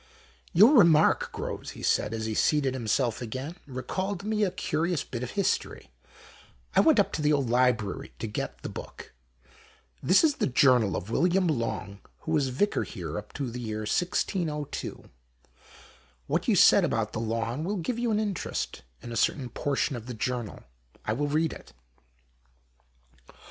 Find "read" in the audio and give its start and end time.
21.27-21.53